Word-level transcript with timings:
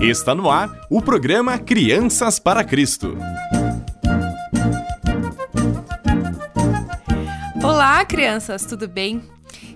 Está 0.00 0.32
no 0.32 0.48
ar 0.48 0.86
o 0.88 1.02
programa 1.02 1.58
Crianças 1.58 2.38
para 2.38 2.62
Cristo. 2.62 3.18
Olá, 7.62 8.04
crianças, 8.04 8.64
tudo 8.64 8.86
bem? 8.86 9.20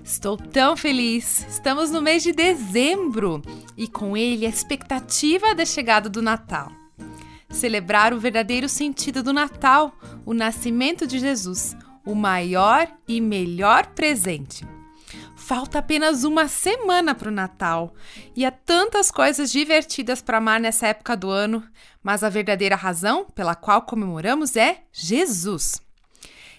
Estou 0.05 0.37
tão 0.37 0.77
feliz! 0.77 1.45
Estamos 1.49 1.91
no 1.91 2.01
mês 2.01 2.23
de 2.23 2.33
dezembro 2.33 3.43
e 3.77 3.89
com 3.89 4.17
ele 4.17 4.47
a 4.47 4.49
expectativa 4.49 5.57
da 5.57 5.65
chegada 5.65 6.09
do 6.09 6.23
Natal. 6.23 6.71
Celebrar 7.51 8.15
o 8.15 8.21
verdadeiro 8.21 8.69
sentido 8.69 9.25
do 9.25 9.33
Natal, 9.33 9.93
o 10.25 10.33
nascimento 10.33 11.05
de 11.05 11.19
Jesus, 11.19 11.77
o 12.07 12.15
maior 12.15 12.87
e 13.09 13.21
melhor 13.21 13.87
presente. 13.89 14.65
Falta 15.55 15.81
apenas 15.81 16.25
uma 16.25 16.49
semana 16.49 17.15
para 17.15 17.29
o 17.29 17.31
Natal 17.31 17.93
e 18.35 18.43
há 18.43 18.51
tantas 18.51 19.11
coisas 19.11 19.53
divertidas 19.53 20.23
para 20.23 20.39
amar 20.39 20.59
nessa 20.59 20.87
época 20.87 21.15
do 21.15 21.29
ano, 21.29 21.63
mas 22.03 22.25
a 22.25 22.31
verdadeira 22.31 22.75
razão 22.75 23.27
pela 23.35 23.55
qual 23.55 23.83
comemoramos 23.83 24.57
é 24.57 24.85
Jesus. 24.91 25.79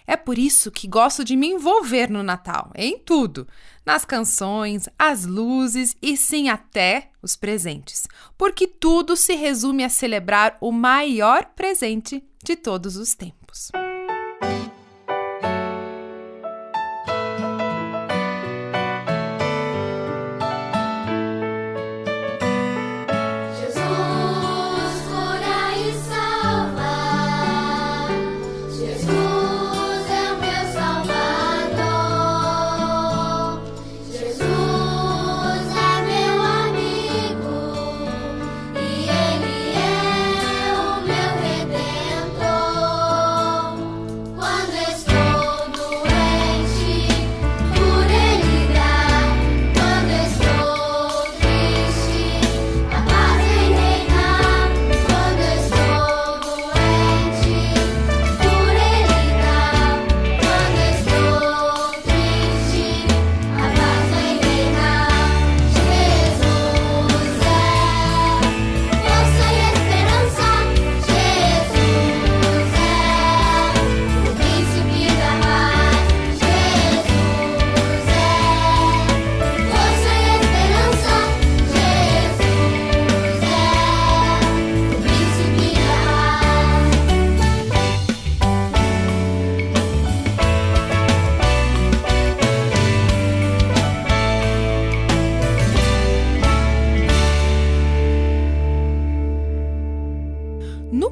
É 0.05 0.15
por 0.15 0.37
isso 0.37 0.69
que 0.69 0.87
gosto 0.87 1.23
de 1.23 1.35
me 1.35 1.47
envolver 1.47 2.07
no 2.07 2.21
Natal, 2.21 2.71
em 2.75 2.99
tudo, 2.99 3.47
nas 3.83 4.05
canções, 4.05 4.87
as 4.99 5.25
luzes 5.25 5.97
e 5.99 6.15
sim 6.15 6.49
até 6.49 7.09
os 7.19 7.35
presentes, 7.35 8.07
porque 8.37 8.67
tudo 8.67 9.17
se 9.17 9.33
resume 9.33 9.83
a 9.83 9.89
celebrar 9.89 10.55
o 10.61 10.71
maior 10.71 11.45
presente 11.55 12.23
de 12.43 12.55
todos 12.55 12.95
os 12.95 13.15
tempos. 13.15 13.71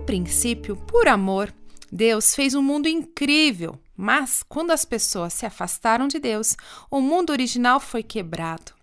Princípio, 0.01 0.75
por 0.75 1.07
amor, 1.07 1.53
Deus 1.91 2.34
fez 2.34 2.56
um 2.56 2.62
mundo 2.62 2.88
incrível, 2.88 3.78
mas 3.95 4.44
quando 4.44 4.72
as 4.72 4.84
pessoas 4.84 5.34
se 5.34 5.45
afastaram 5.45 6.07
de 6.07 6.19
Deus, 6.19 6.56
o 6.89 7.00
mundo 7.00 7.29
original 7.31 7.79
foi 7.79 8.01
quebrado. 8.01 8.73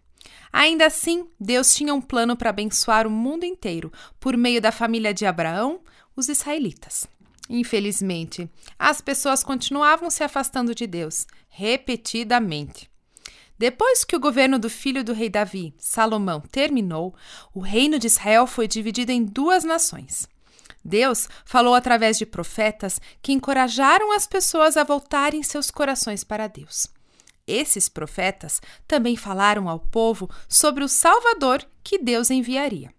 Ainda 0.52 0.86
assim, 0.86 1.26
Deus 1.38 1.74
tinha 1.74 1.92
um 1.94 2.00
plano 2.00 2.36
para 2.36 2.50
abençoar 2.50 3.06
o 3.06 3.10
mundo 3.10 3.44
inteiro 3.44 3.92
por 4.18 4.36
meio 4.36 4.60
da 4.60 4.72
família 4.72 5.12
de 5.12 5.26
Abraão, 5.26 5.80
os 6.14 6.28
israelitas. 6.28 7.06
Infelizmente, 7.50 8.48
as 8.78 9.00
pessoas 9.00 9.42
continuavam 9.42 10.10
se 10.10 10.22
afastando 10.22 10.74
de 10.74 10.86
Deus 10.86 11.26
repetidamente. 11.48 12.90
Depois 13.58 14.04
que 14.04 14.14
o 14.14 14.20
governo 14.20 14.58
do 14.58 14.70
filho 14.70 15.02
do 15.02 15.12
rei 15.12 15.28
Davi, 15.28 15.74
Salomão, 15.78 16.40
terminou, 16.40 17.14
o 17.52 17.60
reino 17.60 17.98
de 17.98 18.06
Israel 18.06 18.46
foi 18.46 18.68
dividido 18.68 19.10
em 19.10 19.24
duas 19.24 19.64
nações. 19.64 20.28
Deus 20.84 21.28
falou 21.44 21.74
através 21.74 22.18
de 22.18 22.26
profetas 22.26 23.00
que 23.20 23.32
encorajaram 23.32 24.12
as 24.12 24.26
pessoas 24.26 24.76
a 24.76 24.84
voltarem 24.84 25.42
seus 25.42 25.70
corações 25.70 26.24
para 26.24 26.46
Deus. 26.46 26.86
Esses 27.46 27.88
profetas 27.88 28.60
também 28.86 29.16
falaram 29.16 29.68
ao 29.68 29.80
povo 29.80 30.28
sobre 30.48 30.84
o 30.84 30.88
Salvador 30.88 31.64
que 31.82 31.98
Deus 31.98 32.30
enviaria. 32.30 32.92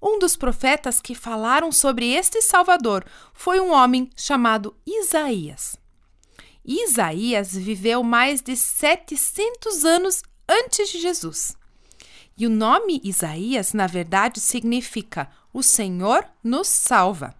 Um 0.00 0.18
dos 0.18 0.36
profetas 0.36 1.00
que 1.00 1.14
falaram 1.14 1.70
sobre 1.70 2.12
este 2.12 2.42
Salvador 2.42 3.04
foi 3.32 3.60
um 3.60 3.72
homem 3.72 4.10
chamado 4.16 4.76
Isaías. 4.86 5.76
Isaías 6.64 7.54
viveu 7.54 8.02
mais 8.02 8.42
de 8.42 8.56
700 8.56 9.84
anos 9.84 10.22
antes 10.48 10.90
de 10.90 11.00
Jesus. 11.00 11.56
E 12.36 12.46
o 12.46 12.50
nome 12.50 13.00
Isaías, 13.04 13.72
na 13.72 13.86
verdade, 13.86 14.40
significa 14.40 15.30
o 15.52 15.62
Senhor 15.62 16.24
nos 16.42 16.68
salva. 16.68 17.34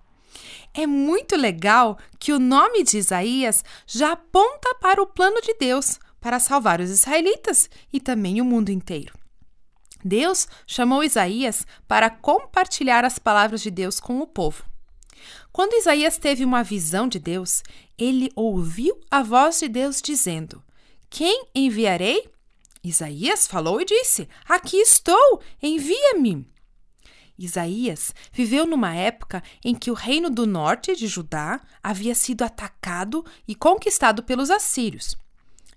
É 0.74 0.86
muito 0.86 1.36
legal 1.36 1.98
que 2.18 2.32
o 2.32 2.38
nome 2.38 2.82
de 2.82 2.98
Isaías 2.98 3.64
já 3.86 4.12
aponta 4.12 4.74
para 4.80 5.02
o 5.02 5.06
plano 5.06 5.40
de 5.40 5.54
Deus 5.54 5.98
para 6.20 6.38
salvar 6.38 6.80
os 6.80 6.88
israelitas 6.88 7.68
e 7.92 8.00
também 8.00 8.40
o 8.40 8.44
mundo 8.44 8.70
inteiro. 8.70 9.12
Deus 10.04 10.48
chamou 10.66 11.04
Isaías 11.04 11.66
para 11.86 12.10
compartilhar 12.10 13.04
as 13.04 13.18
palavras 13.18 13.60
de 13.60 13.70
Deus 13.70 14.00
com 14.00 14.20
o 14.20 14.26
povo. 14.26 14.64
Quando 15.52 15.74
Isaías 15.74 16.16
teve 16.16 16.44
uma 16.44 16.62
visão 16.62 17.06
de 17.06 17.18
Deus, 17.18 17.62
ele 17.98 18.32
ouviu 18.34 18.98
a 19.10 19.22
voz 19.22 19.60
de 19.60 19.68
Deus 19.68 20.00
dizendo: 20.00 20.62
Quem 21.10 21.46
enviarei? 21.54 22.28
Isaías 22.82 23.46
falou 23.46 23.80
e 23.80 23.84
disse: 23.84 24.28
Aqui 24.48 24.78
estou, 24.78 25.40
envia-me. 25.62 26.51
Isaías 27.38 28.15
viveu 28.32 28.66
numa 28.66 28.94
época 28.94 29.43
em 29.65 29.75
que 29.75 29.91
o 29.91 29.94
reino 29.94 30.31
do 30.31 30.47
norte 30.47 30.94
de 30.94 31.06
Judá 31.06 31.60
havia 31.82 32.15
sido 32.15 32.43
atacado 32.43 33.25
e 33.47 33.54
conquistado 33.54 34.22
pelos 34.22 34.50
assírios. 34.50 35.16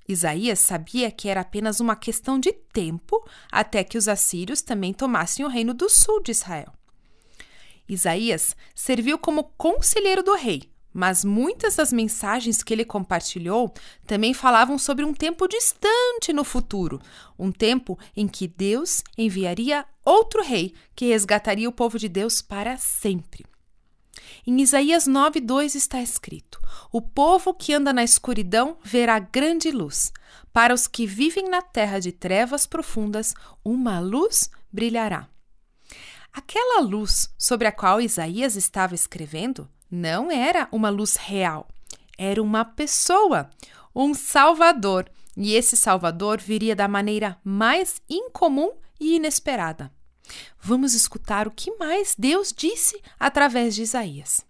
Isaías 0.07 0.59
sabia 0.59 1.09
que 1.09 1.27
era 1.27 1.41
apenas 1.41 1.79
uma 1.79 1.95
questão 1.95 2.39
de 2.39 2.51
tempo 2.51 3.27
até 3.51 3.83
que 3.83 3.97
os 3.97 4.07
assírios 4.07 4.61
também 4.61 4.93
tomassem 4.93 5.43
o 5.43 5.49
reino 5.49 5.73
do 5.73 5.89
sul 5.89 6.21
de 6.21 6.31
Israel. 6.31 6.71
Isaías 7.87 8.55
serviu 8.73 9.17
como 9.17 9.51
conselheiro 9.57 10.23
do 10.23 10.35
rei, 10.35 10.71
mas 10.95 11.25
muitas 11.25 11.75
das 11.75 11.91
mensagens 11.91 12.63
que 12.63 12.73
ele 12.73 12.85
compartilhou 12.85 13.73
também 14.07 14.33
falavam 14.33 14.77
sobre 14.77 15.03
um 15.03 15.13
tempo 15.13 15.45
distante 15.45 16.31
no 16.31 16.45
futuro, 16.45 17.01
um 17.37 17.51
tempo 17.51 17.99
em 18.15 18.29
que 18.29 18.47
Deus 18.47 19.03
enviaria 19.17 19.85
outro 20.05 20.41
rei 20.41 20.73
que 20.95 21.07
resgataria 21.07 21.67
o 21.67 21.73
povo 21.73 21.99
de 21.99 22.07
Deus 22.07 22.41
para 22.41 22.77
sempre. 22.77 23.45
Em 24.47 24.61
Isaías 24.61 25.05
9:2 25.05 25.75
está 25.75 26.01
escrito: 26.01 26.61
O 26.93 27.01
povo 27.01 27.53
que 27.53 27.73
anda 27.73 27.91
na 27.91 28.03
escuridão 28.03 28.77
verá 28.81 29.19
grande 29.19 29.71
luz. 29.71 30.13
Para 30.53 30.73
os 30.73 30.87
que 30.87 31.05
vivem 31.05 31.49
na 31.49 31.61
terra 31.61 31.99
de 31.99 32.13
trevas 32.13 32.65
profundas, 32.65 33.33
uma 33.65 33.99
luz 33.99 34.49
brilhará. 34.71 35.27
Aquela 36.31 36.79
luz 36.79 37.29
sobre 37.37 37.67
a 37.67 37.71
qual 37.73 37.99
Isaías 37.99 38.55
estava 38.55 38.95
escrevendo 38.95 39.69
não 39.95 40.29
era 40.29 40.67
uma 40.71 40.89
luz 40.89 41.15
real, 41.15 41.67
era 42.17 42.43
uma 42.43 42.65
pessoa, 42.65 43.49
um 43.95 44.13
Salvador. 44.13 45.09
E 45.37 45.53
esse 45.53 45.75
Salvador 45.75 46.39
viria 46.39 46.75
da 46.75 46.87
maneira 46.87 47.37
mais 47.43 48.01
incomum 48.09 48.71
e 48.99 49.15
inesperada. 49.15 49.91
Vamos 50.59 50.93
escutar 50.93 51.47
o 51.47 51.51
que 51.51 51.75
mais 51.77 52.15
Deus 52.17 52.53
disse 52.55 53.01
através 53.19 53.75
de 53.75 53.83
Isaías. 53.83 54.45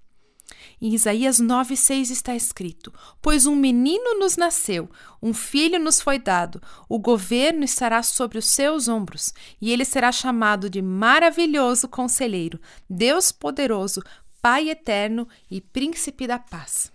Em 0.81 0.93
Isaías 0.93 1.39
9,6 1.39 2.11
está 2.11 2.35
escrito: 2.35 2.93
Pois 3.21 3.45
um 3.45 3.55
menino 3.55 4.19
nos 4.19 4.37
nasceu, 4.37 4.89
um 5.21 5.33
filho 5.33 5.79
nos 5.79 6.01
foi 6.01 6.19
dado, 6.19 6.61
o 6.87 6.99
governo 6.99 7.63
estará 7.63 8.03
sobre 8.03 8.37
os 8.37 8.45
seus 8.45 8.87
ombros, 8.87 9.33
e 9.61 9.71
ele 9.71 9.85
será 9.85 10.11
chamado 10.11 10.69
de 10.69 10.81
Maravilhoso 10.81 11.87
Conselheiro, 11.87 12.59
Deus 12.89 13.31
Poderoso, 13.31 14.01
Pai 14.45 14.69
Eterno 14.69 15.27
e 15.49 15.59
Príncipe 15.59 16.27
da 16.27 16.37
Paz. 16.37 16.91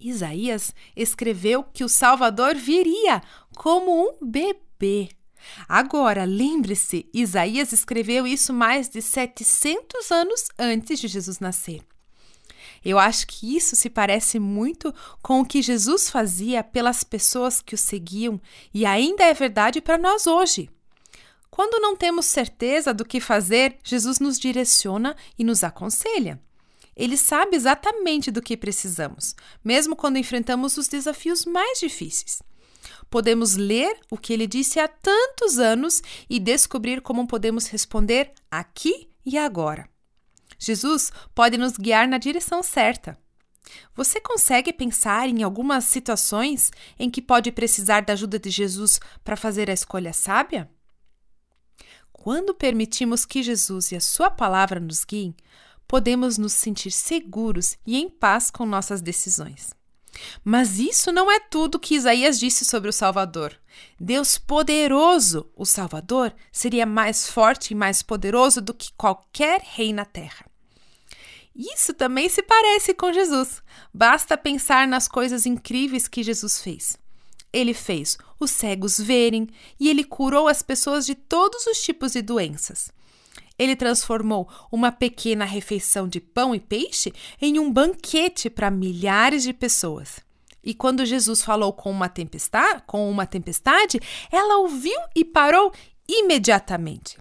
Isaías 0.00 0.74
escreveu 0.96 1.62
que 1.62 1.84
o 1.84 1.88
Salvador 1.88 2.54
viria 2.54 3.22
como 3.58 3.92
um 3.92 4.26
bebê. 4.26 5.10
Agora, 5.68 6.24
lembre-se, 6.24 7.06
Isaías 7.12 7.72
escreveu 7.72 8.26
isso 8.26 8.54
mais 8.54 8.88
de 8.88 9.02
700 9.02 10.10
anos 10.10 10.48
antes 10.58 10.98
de 10.98 11.08
Jesus 11.08 11.40
nascer. 11.40 11.82
Eu 12.82 12.98
acho 12.98 13.26
que 13.26 13.54
isso 13.54 13.76
se 13.76 13.90
parece 13.90 14.38
muito 14.38 14.94
com 15.20 15.42
o 15.42 15.44
que 15.44 15.60
Jesus 15.60 16.08
fazia 16.08 16.64
pelas 16.64 17.04
pessoas 17.04 17.60
que 17.60 17.74
o 17.74 17.78
seguiam 17.78 18.40
e 18.72 18.86
ainda 18.86 19.24
é 19.24 19.34
verdade 19.34 19.82
para 19.82 19.98
nós 19.98 20.26
hoje. 20.26 20.70
Quando 21.50 21.80
não 21.80 21.96
temos 21.96 22.26
certeza 22.26 22.94
do 22.94 23.04
que 23.04 23.20
fazer, 23.20 23.78
Jesus 23.82 24.20
nos 24.20 24.38
direciona 24.38 25.16
e 25.38 25.44
nos 25.44 25.64
aconselha. 25.64 26.40
Ele 26.96 27.16
sabe 27.16 27.56
exatamente 27.56 28.30
do 28.30 28.42
que 28.42 28.56
precisamos, 28.56 29.34
mesmo 29.64 29.96
quando 29.96 30.18
enfrentamos 30.18 30.76
os 30.76 30.86
desafios 30.86 31.44
mais 31.44 31.80
difíceis. 31.80 32.42
Podemos 33.08 33.56
ler 33.56 33.98
o 34.10 34.16
que 34.16 34.32
ele 34.32 34.46
disse 34.46 34.78
há 34.78 34.86
tantos 34.86 35.58
anos 35.58 36.02
e 36.28 36.38
descobrir 36.38 37.00
como 37.00 37.26
podemos 37.26 37.66
responder 37.66 38.32
aqui 38.50 39.10
e 39.26 39.36
agora. 39.36 39.88
Jesus 40.58 41.10
pode 41.34 41.56
nos 41.56 41.72
guiar 41.76 42.06
na 42.06 42.18
direção 42.18 42.62
certa. 42.62 43.18
Você 43.94 44.20
consegue 44.20 44.72
pensar 44.72 45.28
em 45.28 45.42
algumas 45.42 45.84
situações 45.84 46.70
em 46.98 47.10
que 47.10 47.22
pode 47.22 47.50
precisar 47.50 48.02
da 48.02 48.12
ajuda 48.12 48.38
de 48.38 48.50
Jesus 48.50 49.00
para 49.24 49.36
fazer 49.36 49.70
a 49.70 49.74
escolha 49.74 50.12
sábia? 50.12 50.70
Quando 52.20 52.52
permitimos 52.52 53.24
que 53.24 53.42
Jesus 53.42 53.92
e 53.92 53.96
a 53.96 54.00
Sua 54.00 54.30
palavra 54.30 54.78
nos 54.78 55.06
guiem, 55.06 55.34
podemos 55.88 56.36
nos 56.36 56.52
sentir 56.52 56.90
seguros 56.90 57.78
e 57.86 57.96
em 57.96 58.10
paz 58.10 58.50
com 58.50 58.66
nossas 58.66 59.00
decisões. 59.00 59.70
Mas 60.44 60.78
isso 60.78 61.10
não 61.10 61.32
é 61.32 61.40
tudo 61.40 61.80
que 61.80 61.94
Isaías 61.94 62.38
disse 62.38 62.62
sobre 62.66 62.90
o 62.90 62.92
Salvador. 62.92 63.58
Deus 63.98 64.36
poderoso, 64.36 65.50
o 65.56 65.64
Salvador, 65.64 66.34
seria 66.52 66.84
mais 66.84 67.26
forte 67.26 67.70
e 67.70 67.74
mais 67.74 68.02
poderoso 68.02 68.60
do 68.60 68.74
que 68.74 68.92
qualquer 68.98 69.62
rei 69.62 69.90
na 69.90 70.04
terra. 70.04 70.44
Isso 71.56 71.94
também 71.94 72.28
se 72.28 72.42
parece 72.42 72.92
com 72.92 73.14
Jesus. 73.14 73.62
Basta 73.94 74.36
pensar 74.36 74.86
nas 74.86 75.08
coisas 75.08 75.46
incríveis 75.46 76.06
que 76.06 76.22
Jesus 76.22 76.60
fez. 76.60 76.98
Ele 77.52 77.74
fez 77.74 78.16
os 78.38 78.50
cegos 78.50 78.98
verem 78.98 79.48
e 79.78 79.88
ele 79.88 80.04
curou 80.04 80.48
as 80.48 80.62
pessoas 80.62 81.04
de 81.04 81.14
todos 81.14 81.66
os 81.66 81.82
tipos 81.82 82.12
de 82.12 82.22
doenças. 82.22 82.90
Ele 83.58 83.76
transformou 83.76 84.48
uma 84.72 84.90
pequena 84.90 85.44
refeição 85.44 86.08
de 86.08 86.20
pão 86.20 86.54
e 86.54 86.60
peixe 86.60 87.12
em 87.40 87.58
um 87.58 87.70
banquete 87.70 88.48
para 88.48 88.70
milhares 88.70 89.42
de 89.42 89.52
pessoas. 89.52 90.20
E 90.62 90.74
quando 90.74 91.04
Jesus 91.04 91.42
falou 91.42 91.72
com 91.72 91.90
uma 91.90 92.08
tempestade, 92.08 92.82
com 92.86 93.10
uma 93.10 93.26
tempestade, 93.26 94.00
ela 94.30 94.58
ouviu 94.58 94.98
e 95.14 95.24
parou 95.24 95.72
imediatamente. 96.08 97.18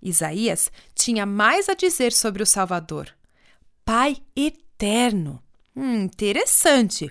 Isaías 0.00 0.70
tinha 0.94 1.26
mais 1.26 1.68
a 1.68 1.74
dizer 1.74 2.12
sobre 2.12 2.42
o 2.42 2.46
Salvador. 2.46 3.12
Pai 3.84 4.16
eterno. 4.36 5.42
Hum, 5.74 6.02
interessante. 6.02 7.10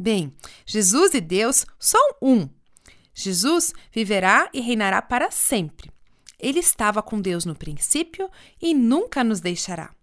Bem, 0.00 0.34
Jesus 0.64 1.12
e 1.12 1.20
Deus 1.20 1.66
são 1.78 2.00
um. 2.22 2.48
Jesus 3.12 3.74
viverá 3.92 4.48
e 4.50 4.58
reinará 4.58 5.02
para 5.02 5.30
sempre. 5.30 5.90
Ele 6.38 6.58
estava 6.58 7.02
com 7.02 7.20
Deus 7.20 7.44
no 7.44 7.54
princípio 7.54 8.30
e 8.62 8.72
nunca 8.72 9.22
nos 9.22 9.40
deixará. 9.40 9.94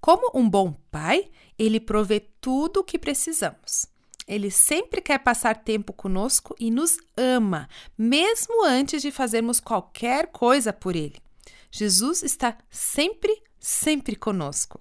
Como 0.00 0.32
um 0.34 0.50
bom 0.50 0.72
pai, 0.90 1.30
ele 1.56 1.78
provê 1.78 2.18
tudo 2.40 2.80
o 2.80 2.84
que 2.84 2.98
precisamos. 2.98 3.86
Ele 4.26 4.50
sempre 4.50 5.00
quer 5.00 5.20
passar 5.20 5.62
tempo 5.62 5.92
conosco 5.92 6.52
e 6.58 6.68
nos 6.68 6.96
ama, 7.16 7.68
mesmo 7.96 8.64
antes 8.64 9.00
de 9.02 9.12
fazermos 9.12 9.60
qualquer 9.60 10.32
coisa 10.32 10.72
por 10.72 10.96
ele. 10.96 11.22
Jesus 11.70 12.24
está 12.24 12.58
sempre, 12.68 13.40
sempre 13.60 14.16
conosco 14.16 14.80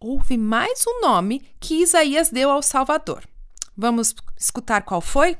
houve 0.00 0.36
mais 0.36 0.84
um 0.86 1.00
nome 1.00 1.40
que 1.58 1.80
Isaías 1.80 2.28
deu 2.28 2.50
ao 2.50 2.60
Salvador. 2.60 3.26
Vamos 3.76 4.14
escutar 4.36 4.82
qual 4.82 5.00
foi? 5.00 5.36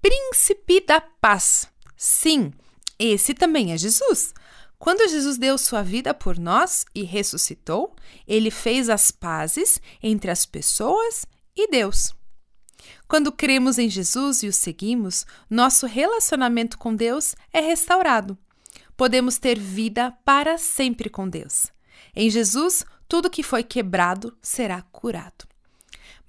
Príncipe 0.00 0.80
da 0.80 1.00
Paz. 1.00 1.68
Sim, 1.96 2.52
esse 2.98 3.34
também 3.34 3.72
é 3.72 3.78
Jesus. 3.78 4.34
Quando 4.78 5.08
Jesus 5.08 5.36
deu 5.36 5.58
sua 5.58 5.82
vida 5.82 6.14
por 6.14 6.38
nós 6.38 6.86
e 6.94 7.02
ressuscitou, 7.02 7.94
ele 8.26 8.50
fez 8.50 8.88
as 8.88 9.10
pazes 9.10 9.78
entre 10.02 10.30
as 10.30 10.46
pessoas 10.46 11.26
e 11.54 11.68
Deus. 11.70 12.14
Quando 13.06 13.30
cremos 13.30 13.78
em 13.78 13.90
Jesus 13.90 14.42
e 14.42 14.48
o 14.48 14.52
seguimos, 14.52 15.26
nosso 15.50 15.86
relacionamento 15.86 16.78
com 16.78 16.94
Deus 16.94 17.34
é 17.52 17.60
restaurado. 17.60 18.38
Podemos 18.96 19.36
ter 19.36 19.58
vida 19.58 20.12
para 20.24 20.56
sempre 20.56 21.10
com 21.10 21.28
Deus. 21.28 21.66
Em 22.14 22.30
Jesus, 22.30 22.84
tudo 23.06 23.30
que 23.30 23.42
foi 23.42 23.62
quebrado 23.62 24.36
será 24.40 24.80
curado. 24.80 25.49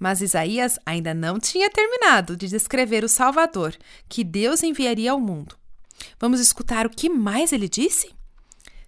Mas 0.02 0.20
Isaías 0.20 0.80
ainda 0.84 1.14
não 1.14 1.40
tinha 1.40 1.70
terminado 1.70 2.36
de 2.36 2.48
descrever 2.48 3.04
o 3.04 3.08
Salvador 3.08 3.78
que 4.10 4.24
Deus 4.24 4.64
enviaria 4.64 5.12
ao 5.12 5.20
mundo. 5.20 5.56
Vamos 6.20 6.40
escutar 6.40 6.88
o 6.88 6.90
que 6.90 7.08
mais 7.08 7.54
ele 7.54 7.70
disse? 7.70 8.12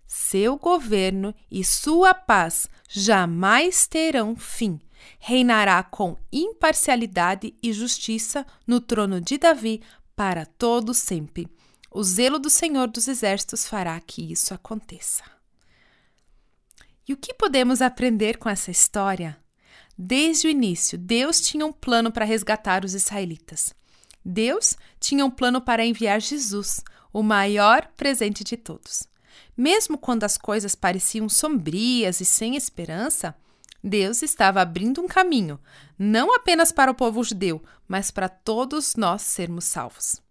Seu 0.07 0.57
governo 0.57 1.31
e 1.51 1.63
sua 1.63 2.15
paz 2.15 2.67
jamais 2.89 3.85
terão 3.85 4.35
fim. 4.35 4.81
Reinará 5.19 5.83
com 5.83 6.17
imparcialidade 6.31 7.53
e 7.61 7.71
justiça 7.71 8.43
no 8.65 8.81
trono 8.81 9.21
de 9.21 9.37
Davi 9.37 9.83
para 10.15 10.47
todo 10.47 10.95
sempre. 10.95 11.47
O 11.91 12.03
zelo 12.03 12.39
do 12.39 12.49
Senhor 12.49 12.87
dos 12.87 13.07
Exércitos 13.07 13.67
fará 13.67 13.99
que 13.99 14.31
isso 14.31 14.51
aconteça. 14.51 15.23
E 17.07 17.13
o 17.13 17.17
que 17.17 17.35
podemos 17.35 17.83
aprender 17.83 18.37
com 18.37 18.49
essa 18.49 18.71
história? 18.71 19.42
Desde 19.97 20.47
o 20.47 20.49
início, 20.49 20.97
Deus 20.97 21.39
tinha 21.39 21.65
um 21.65 21.71
plano 21.71 22.11
para 22.11 22.25
resgatar 22.25 22.83
os 22.83 22.93
israelitas. 22.93 23.73
Deus 24.25 24.75
tinha 24.99 25.25
um 25.25 25.29
plano 25.29 25.61
para 25.61 25.85
enviar 25.85 26.19
Jesus, 26.19 26.81
o 27.11 27.21
maior 27.21 27.87
presente 27.95 28.43
de 28.43 28.57
todos. 28.57 29.03
Mesmo 29.55 29.97
quando 29.97 30.23
as 30.23 30.37
coisas 30.37 30.73
pareciam 30.73 31.29
sombrias 31.29 32.21
e 32.21 32.25
sem 32.25 32.55
esperança, 32.55 33.35
Deus 33.83 34.23
estava 34.23 34.61
abrindo 34.61 35.01
um 35.01 35.07
caminho, 35.07 35.59
não 35.99 36.33
apenas 36.33 36.71
para 36.71 36.89
o 36.89 36.95
povo 36.95 37.23
judeu, 37.23 37.61
mas 37.87 38.09
para 38.09 38.29
todos 38.29 38.95
nós 38.95 39.21
sermos 39.21 39.65
salvos. 39.65 40.21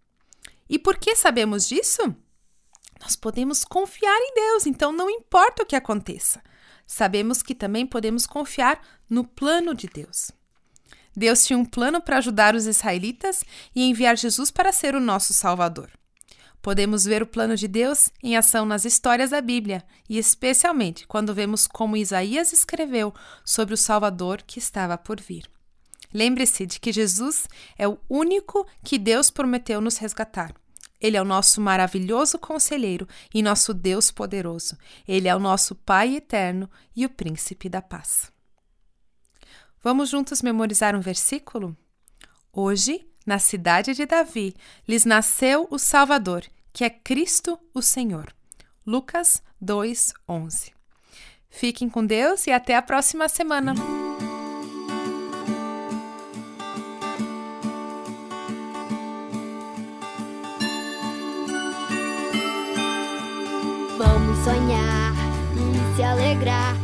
E 0.69 0.79
por 0.79 0.97
que 0.97 1.15
sabemos 1.15 1.69
disso? 1.69 2.03
Nós 3.01 3.15
podemos 3.15 3.65
confiar 3.65 4.19
em 4.19 4.35
Deus, 4.35 4.67
então 4.67 4.91
não 4.91 5.11
importa 5.11 5.63
o 5.63 5.67
que 5.67 5.77
aconteça 5.77 6.41
sabemos 6.93 7.43
que 7.43 7.55
também 7.55 7.87
podemos 7.87 8.27
confiar 8.27 8.79
no 9.13 9.25
plano 9.25 9.75
de 9.75 9.87
Deus. 9.87 10.31
Deus 11.15 11.45
tinha 11.45 11.59
um 11.59 11.67
plano 11.67 12.01
para 12.01 12.17
ajudar 12.17 12.55
os 12.55 12.67
israelitas 12.67 13.45
e 13.77 13.83
enviar 13.83 14.17
Jesus 14.17 14.51
para 14.51 14.73
ser 14.73 14.95
o 14.95 15.01
nosso 15.01 15.35
Salvador. 15.35 15.91
Podemos 16.63 17.05
ver 17.05 17.23
o 17.23 17.27
plano 17.27 17.55
de 17.55 17.69
Deus 17.69 18.09
em 18.23 18.39
ação 18.39 18.65
nas 18.65 18.87
histórias 18.87 19.29
da 19.29 19.43
Bíblia 19.43 19.85
e, 20.09 20.17
especialmente, 20.17 21.07
quando 21.07 21.35
vemos 21.35 21.67
como 21.67 21.95
Isaías 21.95 22.55
escreveu 22.55 23.13
sobre 23.45 23.75
o 23.75 23.77
Salvador 23.77 24.41
que 24.47 24.59
estava 24.59 24.97
por 24.97 25.21
vir. 25.21 25.45
Lembre-se 26.15 26.65
de 26.65 26.81
que 26.81 26.91
Jesus 26.91 27.47
é 27.77 27.87
o 27.87 27.99
único 28.09 28.67
que 28.83 28.99
Deus 28.99 29.31
prometeu 29.31 29.79
nos 29.83 29.99
resgatar. 29.99 30.55
Ele 30.99 31.19
é 31.19 31.21
o 31.21 31.27
nosso 31.27 31.61
maravilhoso 31.61 32.39
conselheiro 32.39 33.07
e 33.35 33.43
nosso 33.43 33.75
Deus 33.75 34.11
poderoso. 34.11 34.75
Ele 35.07 35.29
é 35.29 35.37
o 35.37 35.41
nosso 35.41 35.75
Pai 35.75 36.17
eterno 36.17 36.71
e 36.97 37.05
o 37.05 37.11
príncipe 37.11 37.69
da 37.69 37.83
paz. 37.83 38.32
Vamos 39.83 40.11
juntos 40.11 40.43
memorizar 40.43 40.95
um 40.95 41.01
versículo? 41.01 41.77
Hoje, 42.53 43.05
na 43.27 43.39
cidade 43.39 43.95
de 43.95 44.07
Davi, 44.07 44.55
lhes 44.87 45.05
nasceu 45.05 45.67
o 45.71 45.79
Salvador, 45.79 46.45
que 46.73 46.85
é 46.85 46.91
Cristo 46.91 47.59
o 47.75 47.83
Senhor. 47.83 48.33
Lucas 48.87 49.43
2:11. 49.61 50.73
Fiquem 51.51 51.89
com 51.89 52.07
Deus 52.07 52.47
e 52.47 52.53
até 52.53 52.77
a 52.77 52.83
próxima 52.83 53.29
semana. 53.29 53.75
sonhar 64.45 65.13
e 65.55 65.97
se 65.97 66.03
alegrar 66.03 66.75